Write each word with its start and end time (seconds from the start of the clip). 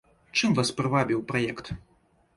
Чым 0.39 0.55
вас 0.59 0.71
прывабіў 0.81 1.23
праект? 1.33 1.73